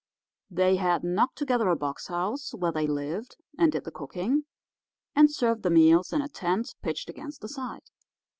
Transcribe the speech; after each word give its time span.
They 0.49 0.77
had 0.77 1.03
knocked 1.03 1.37
together 1.37 1.69
a 1.69 1.75
box 1.75 2.07
house, 2.07 2.55
where 2.55 2.71
they 2.71 2.87
lived 2.87 3.35
and 3.59 3.71
did 3.71 3.83
the 3.83 3.91
cooking, 3.91 4.45
and 5.15 5.31
served 5.31 5.61
the 5.61 5.69
meals 5.69 6.11
in 6.11 6.23
a 6.23 6.27
tent 6.27 6.73
pitched 6.81 7.07
against 7.07 7.41
the 7.41 7.47
side. 7.47 7.91